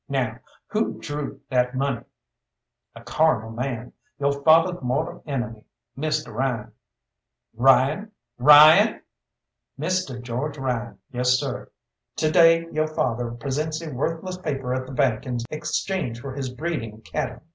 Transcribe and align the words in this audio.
Now 0.09 0.39
who 0.65 0.99
drew 0.99 1.41
that 1.51 1.75
money?" 1.75 2.03
"A 2.95 3.03
carnal 3.03 3.51
man 3.51 3.93
yo' 4.17 4.31
fatheh's 4.31 4.81
mortal 4.81 5.21
enemy 5.27 5.63
Misteh 5.95 6.31
Ryan." 6.33 6.71
"Ryan! 7.53 8.11
Ryan!" 8.39 9.03
"Misteh 9.77 10.19
George 10.19 10.57
Ryan, 10.57 10.97
yessir. 11.13 11.69
To 12.15 12.31
day 12.31 12.65
yo' 12.71 12.87
father 12.87 13.29
presents 13.29 13.79
a 13.83 13.91
worthless 13.93 14.39
paper 14.39 14.73
at 14.73 14.87
the 14.87 14.91
bank 14.91 15.27
in 15.27 15.37
exchange 15.51 16.19
for 16.19 16.33
his 16.33 16.49
breeding 16.49 17.01
cattle. 17.01 17.43